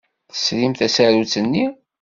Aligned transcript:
Tesrim 0.31 0.73
tasarut-nni? 0.79 1.65